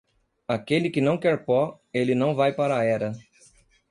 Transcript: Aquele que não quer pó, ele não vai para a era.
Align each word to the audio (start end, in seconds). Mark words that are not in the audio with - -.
Aquele 0.47 0.89
que 0.89 0.99
não 0.99 1.15
quer 1.15 1.45
pó, 1.45 1.79
ele 1.93 2.15
não 2.15 2.33
vai 2.33 2.51
para 2.51 2.75
a 2.79 2.83
era. 2.83 3.11